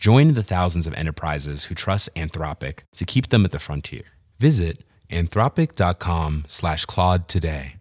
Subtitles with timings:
[0.00, 4.04] Join the thousands of enterprises who trust Anthropic to keep them at the frontier.
[4.38, 7.74] Visit anthropic.com slash Claude today.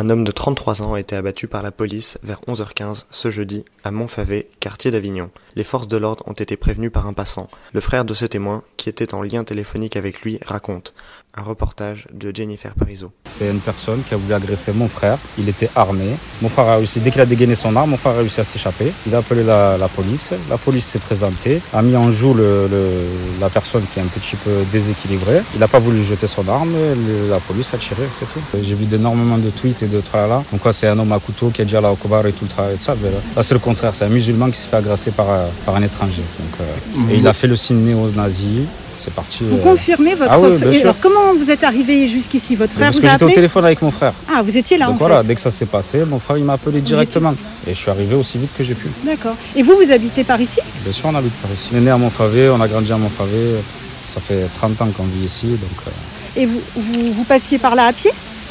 [0.00, 3.64] Un homme de 33 ans a été abattu par la police vers 11h15 ce jeudi
[3.82, 5.32] à Montfavet, quartier d'Avignon.
[5.56, 7.48] Les forces de l'ordre ont été prévenues par un passant.
[7.72, 10.94] Le frère de ce témoin, qui était en lien téléphonique avec lui, raconte.
[11.36, 13.12] Un reportage de Jennifer Parizeau.
[13.28, 15.18] C'est une personne qui a voulu agresser mon frère.
[15.38, 16.16] Il était armé.
[16.40, 18.44] Mon frère a réussi, dès qu'il a dégainé son arme, mon frère a réussi à
[18.44, 18.90] s'échapper.
[19.06, 20.30] Il a appelé la, la police.
[20.48, 24.06] La police s'est présentée, a mis en joue le, le- la personne qui est un
[24.06, 25.42] petit peu déséquilibrée.
[25.54, 26.72] Il n'a pas voulu jeter son arme.
[26.72, 28.40] Le- la police a tiré, c'est tout.
[28.62, 30.42] J'ai vu d'énormément de tweets et de tralala.
[30.50, 32.46] Donc quoi, c'est un homme à couteau qui est déjà là au Kobar et tout
[32.46, 32.96] le travail et tout ça.
[33.02, 33.94] Mais là, là, c'est le contraire.
[33.94, 35.26] C'est un musulman qui s'est fait agresser par,
[35.66, 36.22] par un étranger.
[36.40, 38.66] Donc, euh, et il a fait le signe néo-nazi.
[38.98, 39.44] C'est parti.
[39.44, 40.80] Vous euh, confirmez votre Ah oui, bien sûr.
[40.82, 42.56] Alors comment vous êtes arrivé jusqu'ici?
[42.56, 44.12] Votre frère parce vous que j'étais au téléphone avec mon frère.
[44.28, 45.28] Ah, vous étiez là Donc en voilà, fait.
[45.28, 47.34] dès que ça s'est passé, mon frère il m'a appelé directement.
[47.66, 48.88] Et je suis arrivé aussi vite que j'ai pu.
[49.04, 49.36] D'accord.
[49.54, 50.60] Et vous, vous habitez par ici?
[50.82, 51.68] Bien sûr, on habite par ici.
[51.72, 53.62] On est né à Montfavet, on a grandi à Montfavet.
[54.06, 57.74] Ça fait 30 ans qu'on vit ici, donc euh, Et vous, vous, vous passiez par
[57.76, 58.10] là à pied?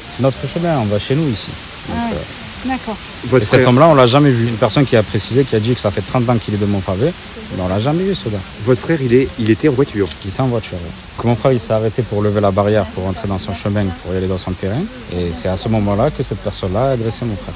[0.10, 1.50] C'est notre chemin, on va chez nous ici.
[1.90, 2.16] Donc, Ah ouais.
[2.16, 2.98] euh, D'accord.
[3.40, 4.48] et cet homme-là, on l'a jamais vu.
[4.48, 6.58] Une personne qui a précisé, qui a dit que ça fait 30 ans qu'il est
[6.58, 7.14] de Montfavet,
[7.56, 8.40] mais on l'a jamais vu ce gars.
[8.66, 10.08] Votre frère, il, est, il était en voiture.
[10.24, 10.78] Il était en voiture.
[11.18, 13.86] Que mon frère il s'est arrêté pour lever la barrière, pour rentrer dans son chemin,
[14.04, 14.82] pour y aller dans son terrain.
[15.14, 17.56] Et c'est à ce moment-là que cette personne-là a agressé mon frère.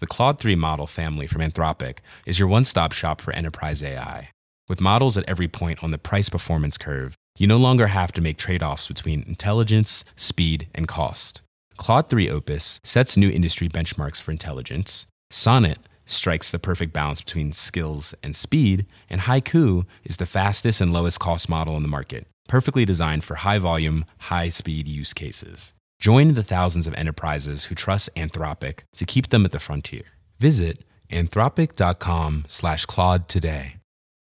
[0.00, 4.30] The Claude 3 model family from Anthropic is your one stop shop for enterprise AI.
[4.66, 8.22] With models at every point on the price performance curve, you no longer have to
[8.22, 11.42] make trade offs between intelligence, speed, and cost.
[11.80, 15.06] Claude 3 Opus sets new industry benchmarks for intelligence.
[15.30, 18.84] Sonnet strikes the perfect balance between skills and speed.
[19.08, 23.36] And Haiku is the fastest and lowest cost model in the market, perfectly designed for
[23.36, 25.74] high volume, high speed use cases.
[25.98, 30.04] Join the thousands of enterprises who trust Anthropic to keep them at the frontier.
[30.38, 33.79] Visit anthropic.com slash Claude today.